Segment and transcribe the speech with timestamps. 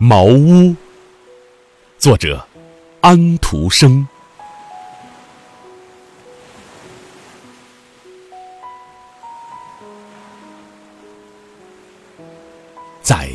[0.00, 0.76] 茅屋，
[1.98, 2.46] 作者
[3.00, 4.06] 安徒生。
[13.02, 13.28] 在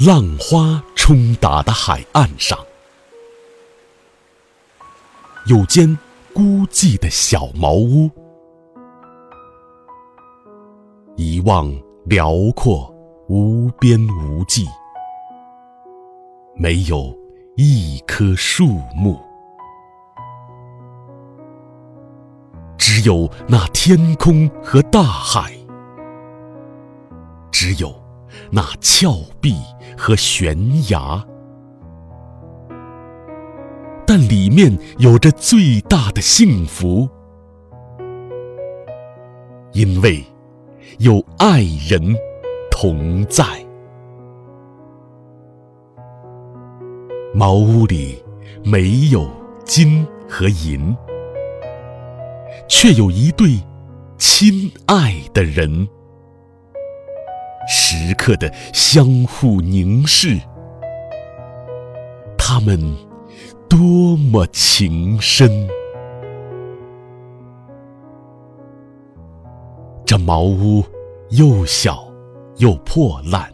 [0.00, 2.58] 浪花冲打的海岸上，
[5.46, 5.96] 有间
[6.32, 8.10] 孤寂的小茅屋，
[11.14, 11.72] 一望
[12.06, 12.92] 辽阔，
[13.28, 14.66] 无边无际。
[16.60, 17.16] 没有
[17.56, 19.16] 一棵树木，
[22.76, 25.52] 只有那天空和大海，
[27.52, 27.94] 只有
[28.50, 29.54] 那峭壁
[29.96, 30.58] 和悬
[30.90, 31.24] 崖。
[34.04, 37.08] 但里面有着最大的幸福，
[39.74, 40.24] 因为
[40.98, 42.16] 有爱人
[42.68, 43.67] 同在。
[47.38, 48.20] 茅屋里
[48.64, 49.30] 没有
[49.64, 50.92] 金和银，
[52.66, 53.50] 却有一对
[54.16, 55.86] 亲爱的人，
[57.68, 60.36] 时刻的相互凝视，
[62.36, 62.76] 他们
[63.68, 65.48] 多么情深。
[70.04, 70.84] 这茅屋
[71.30, 72.04] 又小
[72.56, 73.48] 又破烂，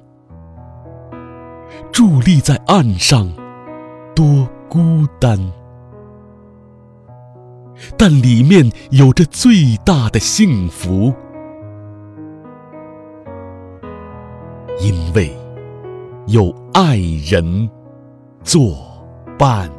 [1.92, 3.30] 伫立在岸上。
[4.14, 5.38] 多孤单，
[7.98, 11.12] 但里面有着最大的幸福，
[14.80, 15.36] 因为
[16.26, 16.96] 有爱
[17.28, 17.68] 人
[18.42, 18.76] 作
[19.38, 19.70] 伴。